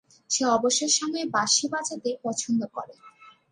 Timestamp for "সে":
0.29-0.43